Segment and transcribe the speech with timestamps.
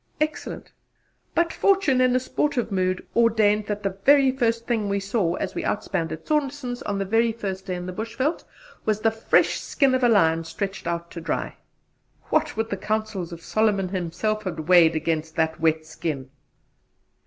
[0.19, 0.71] Excellent!
[1.35, 5.53] But fortune in a sportive mood ordained that the very first thing we saw as
[5.53, 8.43] we out spanned at Saunderson's on the very first day in the Bushveld,
[8.83, 11.55] was the fresh skin of a lion stretched out to dry.
[12.31, 16.31] What would the counsels of Solomon himself have weighed against that wet skin?